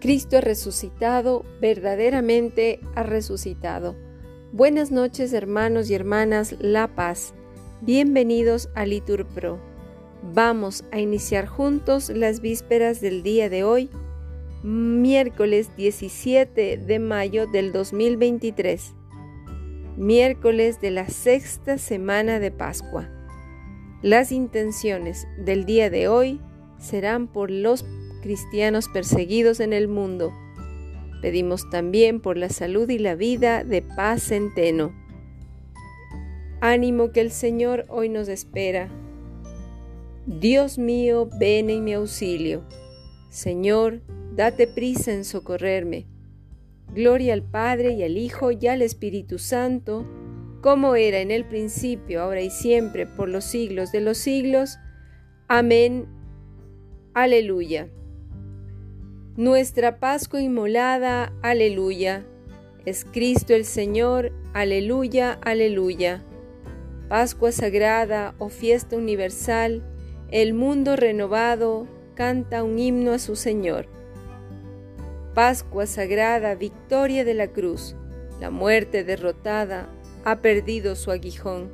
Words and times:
Cristo 0.00 0.38
ha 0.38 0.40
resucitado, 0.40 1.44
verdaderamente 1.60 2.80
ha 2.94 3.02
resucitado. 3.02 3.96
Buenas 4.50 4.90
noches 4.90 5.34
hermanos 5.34 5.90
y 5.90 5.94
hermanas 5.94 6.56
La 6.58 6.88
Paz. 6.88 7.34
Bienvenidos 7.82 8.70
a 8.74 8.86
Litur 8.86 9.26
Pro. 9.26 9.60
Vamos 10.32 10.84
a 10.90 11.00
iniciar 11.00 11.46
juntos 11.46 12.08
las 12.08 12.40
vísperas 12.40 13.02
del 13.02 13.22
día 13.22 13.50
de 13.50 13.62
hoy, 13.62 13.90
miércoles 14.62 15.70
17 15.76 16.78
de 16.78 16.98
mayo 16.98 17.46
del 17.46 17.70
2023, 17.70 18.94
miércoles 19.98 20.80
de 20.80 20.92
la 20.92 21.08
sexta 21.08 21.76
semana 21.76 22.40
de 22.40 22.50
Pascua. 22.50 23.10
Las 24.00 24.32
intenciones 24.32 25.26
del 25.36 25.66
día 25.66 25.90
de 25.90 26.08
hoy 26.08 26.40
serán 26.78 27.26
por 27.26 27.50
los 27.50 27.84
cristianos 28.20 28.88
perseguidos 28.88 29.60
en 29.60 29.72
el 29.72 29.88
mundo. 29.88 30.32
Pedimos 31.20 31.68
también 31.70 32.20
por 32.20 32.36
la 32.36 32.48
salud 32.48 32.88
y 32.88 32.98
la 32.98 33.14
vida 33.14 33.64
de 33.64 33.82
Paz 33.82 34.22
Centeno. 34.28 34.94
Ánimo 36.60 37.12
que 37.12 37.20
el 37.20 37.30
Señor 37.30 37.86
hoy 37.88 38.08
nos 38.08 38.28
espera. 38.28 38.88
Dios 40.26 40.78
mío, 40.78 41.28
ven 41.38 41.70
en 41.70 41.84
mi 41.84 41.94
auxilio. 41.94 42.62
Señor, 43.30 44.02
date 44.34 44.66
prisa 44.66 45.12
en 45.12 45.24
socorrerme. 45.24 46.06
Gloria 46.94 47.34
al 47.34 47.42
Padre 47.42 47.92
y 47.92 48.02
al 48.02 48.16
Hijo 48.16 48.50
y 48.50 48.66
al 48.66 48.82
Espíritu 48.82 49.38
Santo, 49.38 50.06
como 50.60 50.96
era 50.96 51.20
en 51.20 51.30
el 51.30 51.44
principio, 51.46 52.20
ahora 52.20 52.42
y 52.42 52.50
siempre, 52.50 53.06
por 53.06 53.28
los 53.28 53.44
siglos 53.44 53.92
de 53.92 54.00
los 54.00 54.18
siglos. 54.18 54.78
Amén. 55.48 56.06
Aleluya. 57.14 57.88
Nuestra 59.40 60.00
Pascua 60.00 60.42
inmolada, 60.42 61.32
aleluya. 61.40 62.26
Es 62.84 63.06
Cristo 63.06 63.54
el 63.54 63.64
Señor, 63.64 64.32
aleluya, 64.52 65.38
aleluya. 65.40 66.22
Pascua 67.08 67.50
sagrada 67.50 68.34
o 68.36 68.50
fiesta 68.50 68.96
universal, 68.96 69.82
el 70.30 70.52
mundo 70.52 70.94
renovado 70.94 71.86
canta 72.14 72.62
un 72.62 72.78
himno 72.78 73.12
a 73.12 73.18
su 73.18 73.34
Señor. 73.34 73.86
Pascua 75.32 75.86
sagrada, 75.86 76.54
victoria 76.54 77.24
de 77.24 77.32
la 77.32 77.46
cruz, 77.46 77.96
la 78.42 78.50
muerte 78.50 79.04
derrotada 79.04 79.88
ha 80.26 80.42
perdido 80.42 80.94
su 80.96 81.12
aguijón. 81.12 81.70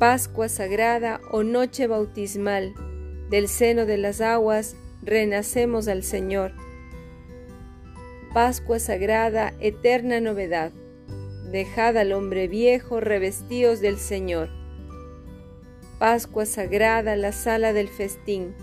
Pascua 0.00 0.48
sagrada 0.48 1.20
o 1.30 1.44
noche 1.44 1.86
bautismal, 1.86 2.74
del 3.30 3.46
seno 3.46 3.86
de 3.86 3.96
las 3.96 4.20
aguas 4.20 4.74
renacemos 5.02 5.88
al 5.88 6.02
Señor. 6.02 6.52
Pascua 8.32 8.78
sagrada, 8.78 9.54
eterna 9.60 10.20
novedad. 10.20 10.72
Dejad 11.50 11.96
al 11.96 12.12
hombre 12.12 12.46
viejo 12.48 13.00
revestidos 13.00 13.80
del 13.80 13.98
Señor. 13.98 14.48
Pascua 15.98 16.46
sagrada, 16.46 17.16
la 17.16 17.32
sala 17.32 17.72
del 17.72 17.88
festín 17.88 18.54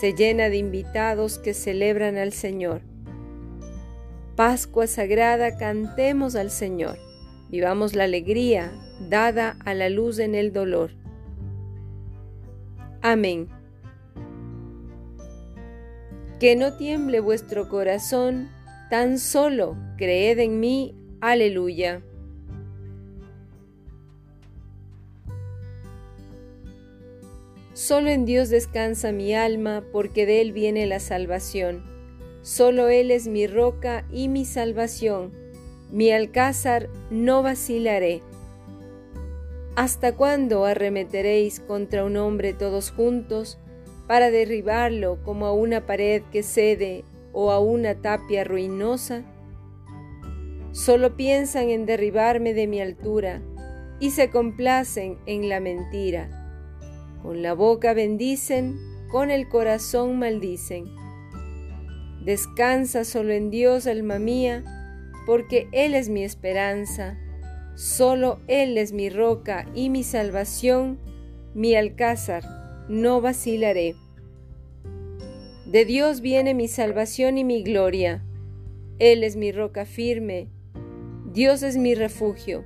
se 0.00 0.14
llena 0.14 0.48
de 0.48 0.56
invitados 0.58 1.38
que 1.38 1.52
celebran 1.52 2.16
al 2.16 2.32
Señor. 2.32 2.82
Pascua 4.36 4.86
sagrada, 4.86 5.56
cantemos 5.58 6.36
al 6.36 6.50
Señor. 6.50 6.96
Vivamos 7.50 7.96
la 7.96 8.04
alegría 8.04 8.70
dada 9.08 9.56
a 9.64 9.74
la 9.74 9.88
luz 9.88 10.20
en 10.20 10.36
el 10.36 10.52
dolor. 10.52 10.92
Amén. 13.02 13.57
Que 16.38 16.54
no 16.54 16.74
tiemble 16.74 17.18
vuestro 17.18 17.68
corazón, 17.68 18.48
tan 18.90 19.18
solo 19.18 19.76
creed 19.96 20.38
en 20.38 20.60
mí. 20.60 20.94
Aleluya. 21.20 22.02
Solo 27.72 28.10
en 28.10 28.24
Dios 28.24 28.50
descansa 28.50 29.10
mi 29.10 29.34
alma, 29.34 29.84
porque 29.92 30.26
de 30.26 30.40
Él 30.40 30.52
viene 30.52 30.86
la 30.86 31.00
salvación. 31.00 31.82
Solo 32.42 32.88
Él 32.88 33.10
es 33.10 33.26
mi 33.26 33.46
roca 33.46 34.04
y 34.12 34.28
mi 34.28 34.44
salvación. 34.44 35.32
Mi 35.90 36.12
alcázar 36.12 36.88
no 37.10 37.42
vacilaré. 37.42 38.22
¿Hasta 39.74 40.14
cuándo 40.14 40.64
arremeteréis 40.64 41.60
contra 41.60 42.04
un 42.04 42.16
hombre 42.16 42.52
todos 42.52 42.90
juntos? 42.90 43.58
Para 44.08 44.30
derribarlo 44.30 45.22
como 45.22 45.46
a 45.46 45.52
una 45.52 45.86
pared 45.86 46.22
que 46.32 46.42
cede 46.42 47.04
o 47.32 47.52
a 47.52 47.60
una 47.60 47.94
tapia 48.00 48.42
ruinosa? 48.42 49.22
Solo 50.72 51.14
piensan 51.14 51.68
en 51.68 51.84
derribarme 51.84 52.54
de 52.54 52.66
mi 52.66 52.80
altura 52.80 53.42
y 54.00 54.10
se 54.10 54.30
complacen 54.30 55.18
en 55.26 55.50
la 55.50 55.60
mentira. 55.60 56.30
Con 57.22 57.42
la 57.42 57.52
boca 57.52 57.92
bendicen, 57.92 58.78
con 59.10 59.30
el 59.30 59.48
corazón 59.48 60.18
maldicen. 60.18 60.86
Descansa 62.24 63.04
solo 63.04 63.32
en 63.32 63.50
Dios, 63.50 63.86
alma 63.86 64.18
mía, 64.18 64.64
porque 65.26 65.68
Él 65.72 65.94
es 65.94 66.08
mi 66.08 66.24
esperanza. 66.24 67.18
Solo 67.74 68.40
Él 68.46 68.78
es 68.78 68.92
mi 68.92 69.10
roca 69.10 69.66
y 69.74 69.90
mi 69.90 70.02
salvación, 70.02 70.98
mi 71.54 71.74
alcázar 71.74 72.57
no 72.88 73.20
vacilaré. 73.20 73.96
De 75.66 75.84
Dios 75.84 76.22
viene 76.22 76.54
mi 76.54 76.68
salvación 76.68 77.36
y 77.36 77.44
mi 77.44 77.62
gloria. 77.62 78.24
Él 78.98 79.22
es 79.22 79.36
mi 79.36 79.52
roca 79.52 79.84
firme. 79.84 80.48
Dios 81.32 81.62
es 81.62 81.76
mi 81.76 81.94
refugio. 81.94 82.64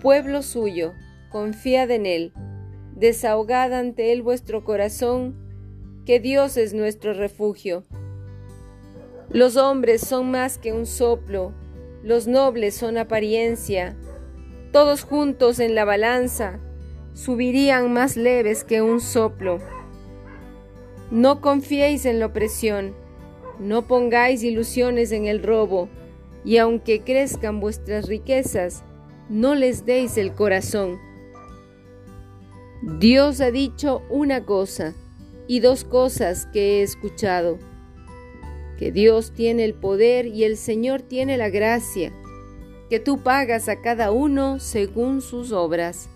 Pueblo 0.00 0.42
suyo, 0.42 0.92
confiad 1.30 1.90
en 1.90 2.06
Él. 2.06 2.32
Desahogad 2.94 3.72
ante 3.72 4.12
Él 4.12 4.22
vuestro 4.22 4.64
corazón, 4.64 5.34
que 6.06 6.20
Dios 6.20 6.56
es 6.56 6.74
nuestro 6.74 7.12
refugio. 7.12 7.84
Los 9.30 9.56
hombres 9.56 10.02
son 10.02 10.30
más 10.30 10.58
que 10.58 10.72
un 10.72 10.86
soplo, 10.86 11.52
los 12.04 12.28
nobles 12.28 12.76
son 12.76 12.98
apariencia, 12.98 13.96
todos 14.70 15.02
juntos 15.02 15.58
en 15.58 15.74
la 15.74 15.84
balanza, 15.84 16.60
subirían 17.14 17.92
más 17.92 18.16
leves 18.16 18.64
que 18.64 18.82
un 18.82 19.00
soplo. 19.00 19.58
No 21.10 21.40
confiéis 21.40 22.04
en 22.06 22.18
la 22.18 22.26
opresión, 22.26 22.94
no 23.58 23.86
pongáis 23.86 24.42
ilusiones 24.42 25.12
en 25.12 25.26
el 25.26 25.42
robo, 25.42 25.88
y 26.44 26.58
aunque 26.58 27.00
crezcan 27.02 27.60
vuestras 27.60 28.08
riquezas, 28.08 28.82
no 29.30 29.54
les 29.54 29.86
deis 29.86 30.18
el 30.18 30.34
corazón. 30.34 30.98
Dios 32.82 33.40
ha 33.40 33.50
dicho 33.50 34.02
una 34.10 34.44
cosa 34.44 34.92
y 35.46 35.60
dos 35.60 35.84
cosas 35.84 36.46
que 36.52 36.80
he 36.80 36.82
escuchado, 36.82 37.58
que 38.78 38.92
Dios 38.92 39.32
tiene 39.32 39.64
el 39.64 39.74
poder 39.74 40.26
y 40.26 40.44
el 40.44 40.56
Señor 40.56 41.00
tiene 41.00 41.38
la 41.38 41.48
gracia, 41.48 42.12
que 42.90 42.98
tú 43.00 43.22
pagas 43.22 43.68
a 43.68 43.80
cada 43.80 44.10
uno 44.10 44.58
según 44.58 45.22
sus 45.22 45.52
obras. 45.52 46.10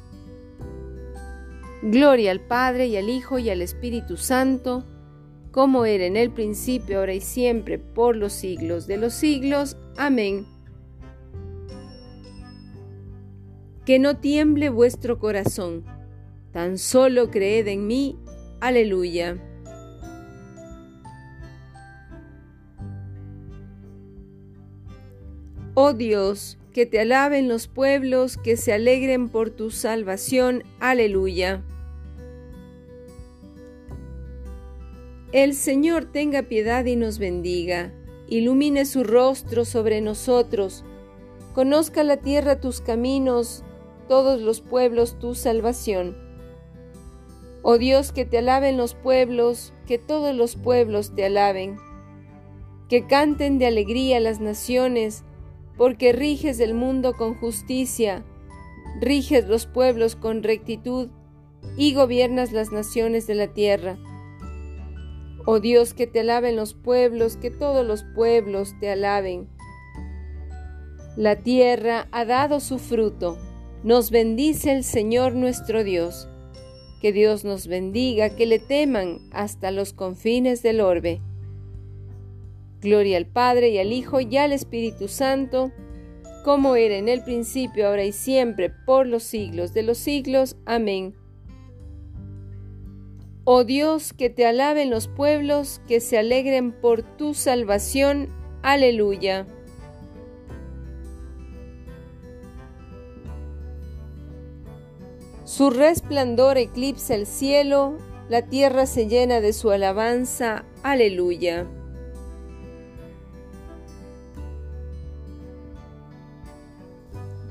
Gloria 1.82 2.32
al 2.32 2.40
Padre 2.40 2.86
y 2.88 2.96
al 2.96 3.08
Hijo 3.08 3.38
y 3.38 3.50
al 3.50 3.62
Espíritu 3.62 4.16
Santo, 4.16 4.84
como 5.52 5.84
era 5.84 6.04
en 6.04 6.16
el 6.16 6.30
principio, 6.30 6.98
ahora 6.98 7.14
y 7.14 7.20
siempre, 7.20 7.78
por 7.78 8.16
los 8.16 8.32
siglos 8.32 8.86
de 8.86 8.96
los 8.96 9.14
siglos. 9.14 9.76
Amén. 9.96 10.46
Que 13.84 13.98
no 13.98 14.18
tiemble 14.18 14.68
vuestro 14.68 15.18
corazón, 15.18 15.84
tan 16.52 16.78
solo 16.78 17.30
creed 17.30 17.68
en 17.68 17.86
mí. 17.86 18.18
Aleluya. 18.60 19.47
Oh 25.80 25.92
Dios, 25.92 26.58
que 26.72 26.86
te 26.86 26.98
alaben 26.98 27.46
los 27.46 27.68
pueblos, 27.68 28.36
que 28.36 28.56
se 28.56 28.72
alegren 28.72 29.28
por 29.28 29.50
tu 29.50 29.70
salvación. 29.70 30.64
Aleluya. 30.80 31.62
El 35.30 35.54
Señor 35.54 36.06
tenga 36.06 36.42
piedad 36.42 36.84
y 36.84 36.96
nos 36.96 37.20
bendiga, 37.20 37.92
ilumine 38.26 38.86
su 38.86 39.04
rostro 39.04 39.64
sobre 39.64 40.00
nosotros, 40.00 40.84
conozca 41.54 42.02
la 42.02 42.16
tierra 42.16 42.60
tus 42.60 42.80
caminos, 42.80 43.62
todos 44.08 44.40
los 44.40 44.60
pueblos 44.60 45.16
tu 45.20 45.36
salvación. 45.36 46.16
Oh 47.62 47.78
Dios, 47.78 48.10
que 48.10 48.24
te 48.24 48.38
alaben 48.38 48.76
los 48.78 48.94
pueblos, 48.94 49.72
que 49.86 49.98
todos 49.98 50.34
los 50.34 50.56
pueblos 50.56 51.14
te 51.14 51.24
alaben, 51.24 51.76
que 52.88 53.06
canten 53.06 53.60
de 53.60 53.66
alegría 53.66 54.18
las 54.18 54.40
naciones, 54.40 55.22
porque 55.78 56.12
riges 56.12 56.58
el 56.58 56.74
mundo 56.74 57.14
con 57.14 57.34
justicia, 57.34 58.24
riges 59.00 59.48
los 59.48 59.66
pueblos 59.66 60.16
con 60.16 60.42
rectitud 60.42 61.08
y 61.76 61.94
gobiernas 61.94 62.52
las 62.52 62.72
naciones 62.72 63.26
de 63.28 63.36
la 63.36 63.46
tierra. 63.54 63.96
Oh 65.46 65.60
Dios, 65.60 65.94
que 65.94 66.06
te 66.06 66.20
alaben 66.20 66.56
los 66.56 66.74
pueblos, 66.74 67.36
que 67.36 67.50
todos 67.50 67.86
los 67.86 68.04
pueblos 68.14 68.74
te 68.80 68.90
alaben. 68.90 69.48
La 71.16 71.36
tierra 71.36 72.08
ha 72.10 72.24
dado 72.24 72.60
su 72.60 72.78
fruto. 72.78 73.38
Nos 73.82 74.10
bendice 74.10 74.72
el 74.72 74.84
Señor 74.84 75.34
nuestro 75.34 75.84
Dios. 75.84 76.28
Que 77.00 77.12
Dios 77.12 77.44
nos 77.44 77.68
bendiga, 77.68 78.30
que 78.30 78.46
le 78.46 78.58
teman 78.58 79.20
hasta 79.30 79.70
los 79.70 79.92
confines 79.92 80.62
del 80.62 80.80
orbe. 80.80 81.20
Gloria 82.80 83.16
al 83.16 83.26
Padre 83.26 83.70
y 83.70 83.78
al 83.78 83.92
Hijo 83.92 84.20
y 84.20 84.36
al 84.36 84.52
Espíritu 84.52 85.08
Santo, 85.08 85.72
como 86.44 86.76
era 86.76 86.96
en 86.96 87.08
el 87.08 87.22
principio, 87.22 87.88
ahora 87.88 88.04
y 88.04 88.12
siempre, 88.12 88.70
por 88.86 89.06
los 89.06 89.22
siglos 89.22 89.74
de 89.74 89.82
los 89.82 89.98
siglos. 89.98 90.56
Amén. 90.64 91.14
Oh 93.44 93.64
Dios, 93.64 94.12
que 94.12 94.30
te 94.30 94.46
alaben 94.46 94.90
los 94.90 95.08
pueblos, 95.08 95.80
que 95.88 96.00
se 96.00 96.18
alegren 96.18 96.72
por 96.72 97.02
tu 97.02 97.34
salvación. 97.34 98.28
Aleluya. 98.62 99.46
Su 105.44 105.70
resplandor 105.70 106.58
eclipsa 106.58 107.14
el 107.14 107.26
cielo, 107.26 107.96
la 108.28 108.42
tierra 108.42 108.84
se 108.84 109.08
llena 109.08 109.40
de 109.40 109.54
su 109.54 109.70
alabanza. 109.70 110.66
Aleluya. 110.82 111.66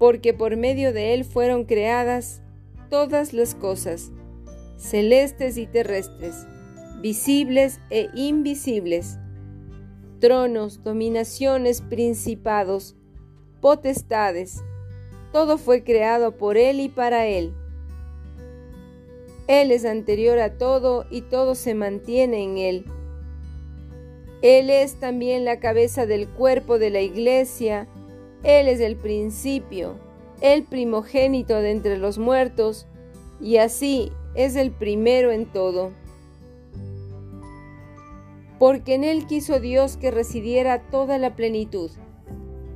porque 0.00 0.32
por 0.32 0.56
medio 0.56 0.94
de 0.94 1.12
él 1.12 1.26
fueron 1.26 1.64
creadas 1.66 2.40
todas 2.88 3.34
las 3.34 3.54
cosas, 3.54 4.10
celestes 4.78 5.58
y 5.58 5.66
terrestres, 5.66 6.46
visibles 7.02 7.80
e 7.90 8.08
invisibles, 8.14 9.18
tronos, 10.18 10.82
dominaciones, 10.82 11.82
principados, 11.82 12.96
potestades, 13.60 14.62
todo 15.32 15.58
fue 15.58 15.84
creado 15.84 16.38
por 16.38 16.56
Él 16.56 16.80
y 16.80 16.88
para 16.88 17.26
Él. 17.26 17.52
Él 19.48 19.70
es 19.70 19.84
anterior 19.84 20.38
a 20.38 20.56
todo 20.56 21.04
y 21.10 21.20
todo 21.20 21.54
se 21.54 21.74
mantiene 21.74 22.42
en 22.42 22.56
Él. 22.56 22.84
Él 24.40 24.70
es 24.70 24.98
también 24.98 25.44
la 25.44 25.60
cabeza 25.60 26.06
del 26.06 26.26
cuerpo 26.26 26.78
de 26.78 26.88
la 26.88 27.02
iglesia, 27.02 27.86
él 28.42 28.68
es 28.68 28.80
el 28.80 28.96
principio, 28.96 29.96
el 30.40 30.64
primogénito 30.64 31.56
de 31.56 31.72
entre 31.72 31.98
los 31.98 32.18
muertos, 32.18 32.86
y 33.40 33.58
así 33.58 34.12
es 34.34 34.56
el 34.56 34.70
primero 34.70 35.30
en 35.30 35.46
todo. 35.46 35.92
Porque 38.58 38.94
en 38.94 39.04
Él 39.04 39.26
quiso 39.26 39.60
Dios 39.60 39.96
que 39.96 40.10
residiera 40.10 40.90
toda 40.90 41.18
la 41.18 41.36
plenitud, 41.36 41.90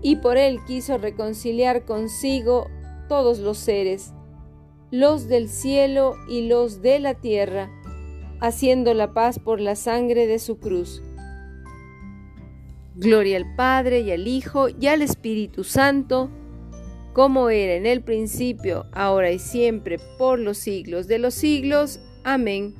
y 0.02 0.16
por 0.16 0.36
Él 0.36 0.60
quiso 0.66 0.98
reconciliar 0.98 1.84
consigo 1.84 2.68
todos 3.08 3.38
los 3.38 3.56
seres, 3.56 4.12
los 4.90 5.28
del 5.28 5.48
cielo 5.48 6.14
y 6.28 6.46
los 6.46 6.82
de 6.82 6.98
la 6.98 7.14
tierra, 7.14 7.70
haciendo 8.40 8.92
la 8.92 9.14
paz 9.14 9.38
por 9.38 9.60
la 9.60 9.76
sangre 9.76 10.26
de 10.26 10.38
su 10.38 10.58
cruz 10.58 11.02
Gloria 12.96 13.36
al 13.36 13.54
Padre 13.56 14.00
y 14.00 14.12
al 14.12 14.28
Hijo 14.28 14.68
y 14.68 14.86
al 14.86 15.02
Espíritu 15.02 15.64
Santo, 15.64 16.30
como 17.12 17.50
era 17.50 17.74
en 17.74 17.86
el 17.86 18.02
principio, 18.02 18.86
ahora 18.92 19.30
y 19.30 19.38
siempre, 19.38 19.98
por 20.18 20.38
los 20.38 20.58
siglos 20.58 21.08
de 21.08 21.18
los 21.18 21.34
siglos. 21.34 22.00
Amén. 22.22 22.74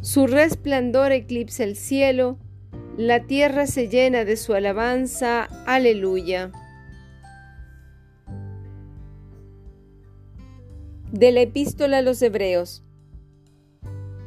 Su 0.00 0.26
resplandor 0.26 1.12
eclipsa 1.12 1.64
el 1.64 1.76
cielo, 1.76 2.38
la 2.96 3.26
tierra 3.26 3.66
se 3.66 3.88
llena 3.88 4.24
de 4.24 4.36
su 4.36 4.54
alabanza. 4.54 5.44
Aleluya. 5.66 6.52
De 11.12 11.32
la 11.32 11.40
epístola 11.40 11.98
a 11.98 12.02
los 12.02 12.20
Hebreos. 12.22 12.84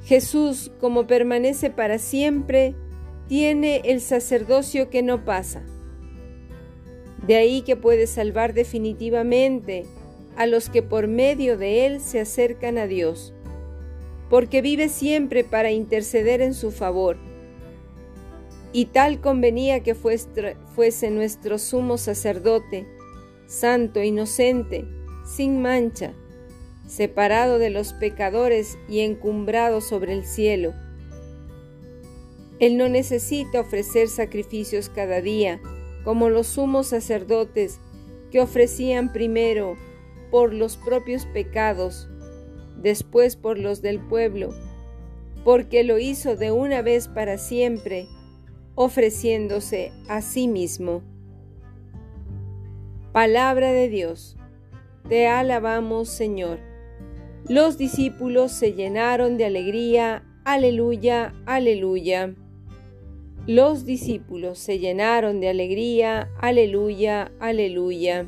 Jesús, 0.06 0.71
como 0.80 1.07
permanece 1.07 1.69
para 1.69 1.98
siempre, 1.98 2.75
tiene 3.33 3.81
el 3.85 4.00
sacerdocio 4.00 4.91
que 4.91 5.01
no 5.01 5.25
pasa. 5.25 5.63
De 7.25 7.35
ahí 7.35 7.63
que 7.63 7.75
puede 7.75 8.06
salvar 8.06 8.53
definitivamente 8.53 9.88
a 10.35 10.45
los 10.45 10.69
que 10.69 10.83
por 10.83 11.07
medio 11.07 11.57
de 11.57 11.88
él 11.88 12.00
se 12.00 12.19
acercan 12.19 12.77
a 12.77 12.85
Dios, 12.85 13.33
porque 14.30 14.62
vive 14.62 14.88
siempre 14.88 15.44
para 15.44 15.71
interceder 15.71 16.41
en 16.41 16.53
su 16.53 16.69
favor. 16.69 17.18
Y 18.71 18.85
tal 18.85 19.19
convenía 19.19 19.80
que 19.80 19.95
fuese 19.95 21.09
nuestro 21.09 21.57
sumo 21.57 21.97
sacerdote, 21.97 22.85
santo, 23.47 24.03
inocente, 24.03 24.85
sin 25.25 25.59
mancha, 25.59 26.13
separado 26.85 27.57
de 27.57 27.71
los 27.71 27.94
pecadores 27.94 28.77
y 28.88 29.00
encumbrado 29.00 29.81
sobre 29.81 30.13
el 30.13 30.24
cielo 30.24 30.75
él 32.60 32.78
no 32.78 32.90
necesita 32.90 33.62
ofrecer 33.62 34.08
sacrificios 34.08 34.90
cada 34.90 35.22
día, 35.22 35.60
como 36.04 36.30
los 36.30 36.48
sumos 36.48 36.88
sacerdotes 36.88 37.80
que 38.32 38.42
ofrecían 38.42 39.12
primero 39.12 39.76
por 40.32 40.54
los 40.54 40.78
propios 40.78 41.26
pecados, 41.26 42.10
después 42.78 43.36
por 43.36 43.58
los 43.60 43.82
del 43.82 44.00
pueblo, 44.00 44.54
porque 45.44 45.83
lo 45.83 46.00
hizo 46.00 46.36
de 46.36 46.52
una 46.52 46.81
vez 46.81 47.07
para 47.07 47.38
siempre, 47.38 48.07
ofreciéndose 48.76 49.92
a 50.07 50.22
sí 50.22 50.48
mismo. 50.48 51.04
Palabra 53.12 53.72
de 53.72 53.90
Dios. 53.90 54.38
Te 55.07 55.28
alabamos, 55.28 56.10
Señor. 56.10 56.60
Los 57.48 57.78
discípulos 57.78 58.52
se 58.52 58.74
llenaron 58.74 59.38
de 59.38 59.45
alegría. 59.45 60.24
Aleluya, 60.45 61.36
aleluya. 61.45 62.33
Los 63.45 63.83
discípulos 63.83 64.57
se 64.57 64.80
llenaron 64.80 65.42
de 65.42 65.50
alegría, 65.50 66.30
aleluya, 66.40 67.30
aleluya. 67.40 68.26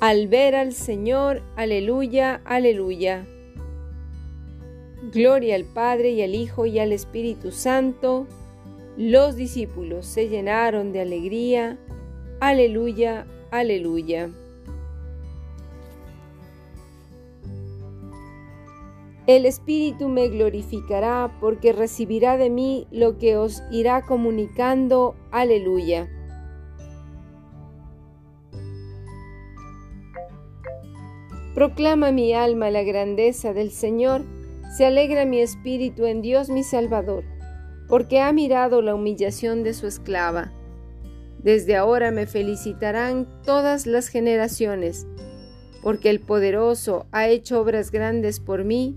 Al 0.00 0.28
ver 0.28 0.54
al 0.54 0.74
Señor, 0.74 1.42
aleluya, 1.56 2.42
aleluya. 2.44 3.24
Gloria 5.12 5.54
al 5.54 5.64
Padre 5.64 6.10
y 6.10 6.20
al 6.20 6.34
Hijo 6.34 6.66
y 6.66 6.78
al 6.78 6.92
Espíritu 6.92 7.52
Santo. 7.52 8.26
Los 8.98 9.36
discípulos 9.36 10.04
se 10.04 10.28
llenaron 10.28 10.92
de 10.92 11.00
alegría, 11.00 11.78
aleluya, 12.40 13.26
aleluya. 13.50 14.30
El 19.28 19.46
Espíritu 19.46 20.08
me 20.08 20.28
glorificará 20.28 21.36
porque 21.40 21.72
recibirá 21.72 22.36
de 22.36 22.50
mí 22.50 22.88
lo 22.90 23.18
que 23.18 23.36
os 23.36 23.62
irá 23.70 24.02
comunicando. 24.02 25.14
Aleluya. 25.30 26.08
Proclama 31.54 32.10
mi 32.10 32.34
alma 32.34 32.70
la 32.70 32.82
grandeza 32.82 33.52
del 33.52 33.70
Señor, 33.70 34.22
se 34.76 34.86
alegra 34.86 35.24
mi 35.24 35.40
espíritu 35.40 36.06
en 36.06 36.20
Dios 36.20 36.48
mi 36.48 36.64
Salvador, 36.64 37.22
porque 37.88 38.20
ha 38.20 38.32
mirado 38.32 38.82
la 38.82 38.94
humillación 38.94 39.62
de 39.62 39.74
su 39.74 39.86
esclava. 39.86 40.50
Desde 41.38 41.76
ahora 41.76 42.10
me 42.10 42.26
felicitarán 42.26 43.28
todas 43.44 43.86
las 43.86 44.08
generaciones, 44.08 45.06
porque 45.80 46.10
el 46.10 46.18
poderoso 46.18 47.06
ha 47.12 47.28
hecho 47.28 47.60
obras 47.60 47.92
grandes 47.92 48.40
por 48.40 48.64
mí 48.64 48.96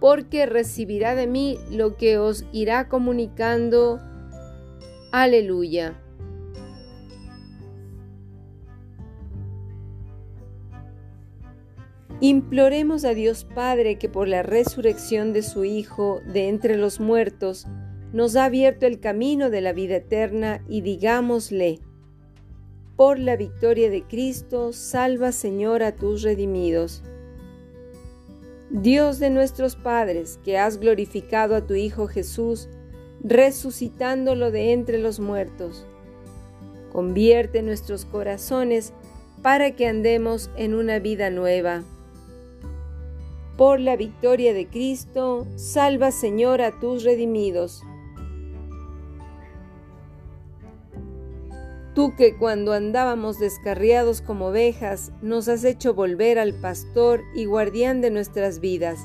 porque 0.00 0.46
recibirá 0.46 1.14
de 1.14 1.26
mí 1.26 1.58
lo 1.70 1.96
que 1.96 2.18
os 2.18 2.44
irá 2.52 2.88
comunicando. 2.88 4.00
Aleluya. 5.12 6.00
Imploremos 12.22 13.04
a 13.04 13.14
Dios 13.14 13.44
Padre 13.44 13.96
que 13.96 14.10
por 14.10 14.28
la 14.28 14.42
resurrección 14.42 15.32
de 15.32 15.42
su 15.42 15.64
Hijo 15.64 16.20
de 16.26 16.48
entre 16.48 16.76
los 16.76 17.00
muertos 17.00 17.66
nos 18.12 18.36
ha 18.36 18.44
abierto 18.44 18.86
el 18.86 19.00
camino 19.00 19.48
de 19.48 19.60
la 19.60 19.72
vida 19.72 19.96
eterna 19.96 20.62
y 20.68 20.82
digámosle, 20.82 21.80
por 22.96 23.18
la 23.18 23.36
victoria 23.36 23.88
de 23.88 24.02
Cristo, 24.02 24.74
salva 24.74 25.32
Señor 25.32 25.82
a 25.82 25.96
tus 25.96 26.22
redimidos. 26.22 27.02
Dios 28.70 29.18
de 29.18 29.30
nuestros 29.30 29.76
padres, 29.76 30.38
que 30.44 30.56
has 30.56 30.78
glorificado 30.78 31.56
a 31.56 31.66
tu 31.66 31.74
Hijo 31.74 32.06
Jesús, 32.06 32.68
resucitándolo 33.22 34.50
de 34.50 34.72
entre 34.72 34.98
los 34.98 35.18
muertos, 35.20 35.86
convierte 36.92 37.62
nuestros 37.62 38.04
corazones 38.04 38.92
para 39.42 39.74
que 39.74 39.86
andemos 39.86 40.50
en 40.56 40.74
una 40.74 40.98
vida 41.00 41.30
nueva 41.30 41.82
por 43.60 43.78
la 43.78 43.94
victoria 43.94 44.54
de 44.54 44.68
Cristo, 44.68 45.46
salva 45.56 46.12
Señor 46.12 46.62
a 46.62 46.80
tus 46.80 47.04
redimidos. 47.04 47.82
Tú 52.00 52.14
que 52.16 52.34
cuando 52.34 52.72
andábamos 52.72 53.38
descarriados 53.38 54.22
como 54.22 54.46
ovejas, 54.46 55.12
nos 55.20 55.48
has 55.48 55.64
hecho 55.64 55.92
volver 55.92 56.38
al 56.38 56.54
pastor 56.54 57.20
y 57.34 57.44
guardián 57.44 58.00
de 58.00 58.10
nuestras 58.10 58.58
vidas. 58.58 59.00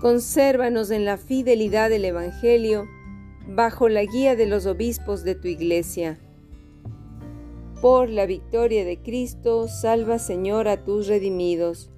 Consérvanos 0.00 0.90
en 0.90 1.04
la 1.04 1.18
fidelidad 1.18 1.88
del 1.88 2.04
Evangelio, 2.04 2.88
bajo 3.46 3.88
la 3.88 4.02
guía 4.02 4.34
de 4.34 4.46
los 4.46 4.66
obispos 4.66 5.22
de 5.22 5.36
tu 5.36 5.46
iglesia. 5.46 6.18
Por 7.80 8.10
la 8.10 8.26
victoria 8.26 8.84
de 8.84 8.98
Cristo, 9.00 9.68
salva 9.68 10.18
Señor 10.18 10.66
a 10.66 10.82
tus 10.82 11.06
redimidos. 11.06 11.92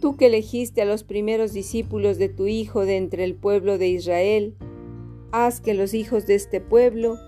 Tú 0.00 0.16
que 0.16 0.28
elegiste 0.28 0.80
a 0.80 0.86
los 0.86 1.04
primeros 1.04 1.52
discípulos 1.52 2.16
de 2.16 2.30
tu 2.30 2.46
Hijo 2.46 2.86
de 2.86 2.96
entre 2.96 3.24
el 3.24 3.34
pueblo 3.34 3.76
de 3.76 3.88
Israel, 3.88 4.54
haz 5.30 5.60
que 5.60 5.74
los 5.74 5.92
hijos 5.92 6.24
de 6.26 6.36
este 6.36 6.62
pueblo 6.62 7.18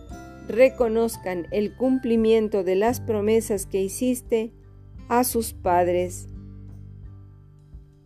reconozcan 0.48 1.46
el 1.50 1.74
cumplimiento 1.74 2.64
de 2.64 2.76
las 2.76 3.00
promesas 3.00 3.66
que 3.66 3.82
hiciste 3.82 4.52
a 5.08 5.24
sus 5.24 5.52
padres. 5.52 6.28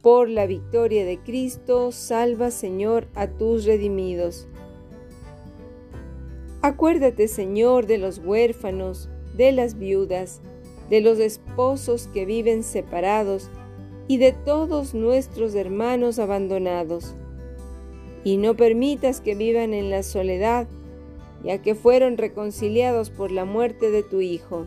Por 0.03 0.29
la 0.29 0.47
victoria 0.47 1.05
de 1.05 1.19
Cristo, 1.19 1.91
salva 1.93 2.51
Señor 2.51 3.09
a 3.15 3.27
tus 3.27 3.65
redimidos. 3.65 4.47
Acuérdate 6.63 7.29
Señor 7.29 7.87
de 7.87 7.99
los 7.99 8.19
huérfanos, 8.19 9.09
de 9.37 9.53
las 9.53 9.79
viudas, 9.79 10.41
de 10.91 11.01
los 11.01 11.19
esposos 11.19 12.09
que 12.09 12.25
viven 12.25 12.63
separados, 12.63 13.51
y 14.09 14.17
de 14.17 14.33
todos 14.33 14.95
nuestros 14.95 15.55
hermanos 15.55 16.19
abandonados. 16.19 17.15
Y 18.25 18.39
no 18.39 18.57
permitas 18.57 19.21
que 19.21 19.35
vivan 19.35 19.75
en 19.75 19.91
la 19.91 20.03
soledad, 20.03 20.67
ya 21.43 21.63
que 21.63 21.75
fueron 21.75 22.19
reconciliados 22.19 23.11
por 23.11 23.31
la 23.31 23.45
muerte 23.45 23.91
de 23.91 24.03
tu 24.03 24.21
Hijo. 24.21 24.67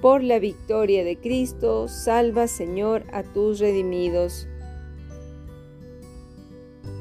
Por 0.00 0.22
la 0.22 0.38
victoria 0.38 1.04
de 1.04 1.16
Cristo, 1.18 1.88
salva 1.88 2.46
Señor 2.46 3.04
a 3.12 3.22
tus 3.22 3.58
redimidos. 3.58 4.46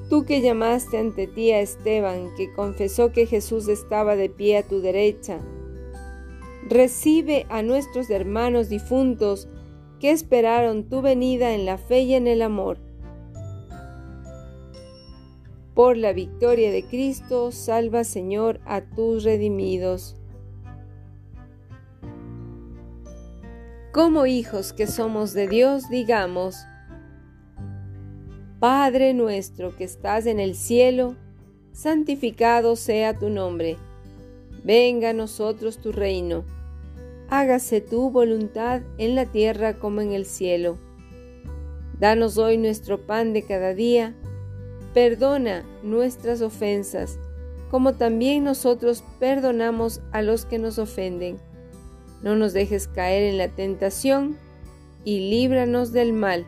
Tú 0.09 0.25
que 0.25 0.41
llamaste 0.41 0.97
ante 0.97 1.27
ti 1.27 1.51
a 1.51 1.61
Esteban, 1.61 2.33
que 2.35 2.53
confesó 2.53 3.11
que 3.11 3.25
Jesús 3.25 3.67
estaba 3.67 4.15
de 4.15 4.29
pie 4.29 4.57
a 4.57 4.63
tu 4.63 4.79
derecha, 4.79 5.39
recibe 6.67 7.45
a 7.49 7.63
nuestros 7.63 8.09
hermanos 8.09 8.69
difuntos 8.69 9.47
que 9.99 10.11
esperaron 10.11 10.89
tu 10.89 11.01
venida 11.01 11.53
en 11.53 11.65
la 11.65 11.77
fe 11.77 12.01
y 12.01 12.13
en 12.13 12.27
el 12.27 12.41
amor. 12.41 12.84
Por 15.75 15.97
la 15.97 16.13
victoria 16.13 16.71
de 16.71 16.83
Cristo, 16.83 17.51
salva 17.51 18.03
Señor 18.03 18.59
a 18.65 18.81
tus 18.81 19.23
redimidos. 19.23 20.15
Como 23.93 24.25
hijos 24.25 24.73
que 24.73 24.87
somos 24.87 25.33
de 25.33 25.47
Dios, 25.47 25.87
digamos, 25.89 26.55
Padre 28.59 29.13
nuestro 29.13 29.75
que 29.75 29.83
estás 29.83 30.25
en 30.25 30.39
el 30.39 30.55
cielo, 30.55 31.15
santificado 31.73 32.75
sea 32.75 33.13
tu 33.13 33.29
nombre. 33.29 33.77
Venga 34.63 35.11
a 35.11 35.13
nosotros 35.13 35.77
tu 35.77 35.91
reino 35.91 36.43
hágase 37.29 37.81
tu 37.81 38.11
voluntad 38.11 38.81
en 38.97 39.15
la 39.15 39.25
tierra 39.25 39.79
como 39.79 40.01
en 40.01 40.11
el 40.11 40.25
cielo. 40.25 40.77
Danos 41.99 42.37
hoy 42.37 42.57
nuestro 42.57 43.05
pan 43.05 43.33
de 43.33 43.43
cada 43.43 43.73
día, 43.73 44.15
perdona 44.95 45.65
nuestras 45.83 46.41
ofensas, 46.41 47.19
como 47.69 47.95
también 47.95 48.45
nosotros 48.45 49.03
perdonamos 49.19 49.99
a 50.13 50.21
los 50.21 50.45
que 50.45 50.57
nos 50.57 50.79
ofenden. 50.79 51.37
No 52.23 52.37
nos 52.37 52.53
dejes 52.53 52.87
caer 52.87 53.23
en 53.23 53.37
la 53.37 53.49
tentación 53.49 54.37
y 55.03 55.29
líbranos 55.29 55.91
del 55.91 56.13
mal. 56.13 56.47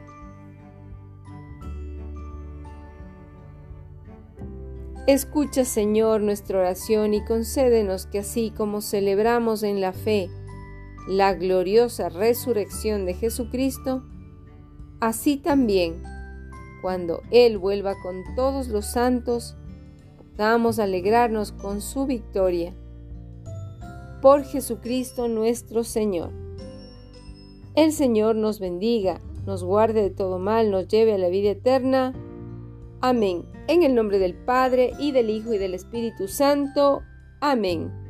Escucha, 5.08 5.66
Señor, 5.66 6.22
nuestra 6.22 6.60
oración 6.60 7.14
y 7.14 7.26
concédenos 7.26 8.06
que 8.06 8.20
así 8.20 8.54
como 8.56 8.80
celebramos 8.80 9.64
en 9.64 9.82
la 9.82 9.92
fe, 9.92 10.30
la 11.10 11.34
gloriosa 11.34 12.08
resurrección 12.08 13.06
de 13.06 13.14
Jesucristo, 13.14 14.04
así 15.02 15.36
también, 15.36 16.02
cuando 16.82 17.22
Él 17.32 17.58
vuelva 17.58 17.96
con 18.02 18.24
todos 18.36 18.68
los 18.68 18.86
santos, 18.86 19.56
podamos 20.36 20.80
alegrarnos 20.80 21.52
con 21.52 21.82
su 21.82 22.06
victoria. 22.06 22.74
Por 24.22 24.44
Jesucristo 24.44 25.28
nuestro 25.28 25.84
Señor. 25.84 26.32
El 27.76 27.92
Señor 27.92 28.36
nos 28.36 28.60
bendiga, 28.60 29.22
nos 29.46 29.64
guarde 29.64 30.02
de 30.02 30.10
todo 30.10 30.40
mal, 30.40 30.72
nos 30.72 30.88
lleve 30.88 31.14
a 31.14 31.18
la 31.18 31.30
vida 31.30 31.52
eterna. 31.52 32.14
Amén. 33.02 33.46
En 33.68 33.84
el 33.84 33.94
nombre 33.94 34.18
del 34.18 34.34
Padre, 34.34 34.94
y 35.00 35.12
del 35.12 35.30
Hijo, 35.30 35.54
y 35.54 35.58
del 35.58 35.74
Espíritu 35.74 36.28
Santo. 36.28 37.02
Amén. 37.40 38.07